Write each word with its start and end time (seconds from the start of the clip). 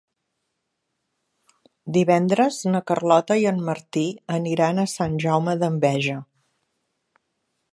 Divendres 1.97 2.57
na 2.75 2.81
Carlota 2.91 3.37
i 3.43 3.45
en 3.51 3.61
Martí 3.67 4.05
aniran 4.39 4.85
a 4.85 4.89
Sant 4.95 5.21
Jaume 5.27 5.55
d'Enveja. 5.65 6.17